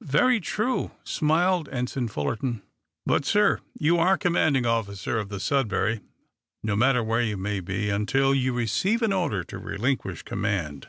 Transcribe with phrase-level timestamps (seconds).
[0.00, 2.62] "Very true," smiled Ensign Fullerton.
[3.04, 6.00] "But, sir, you are commanding officer of the 'Sudbury,'
[6.62, 10.88] no matter where you may be, until you receive an order to relinquish command.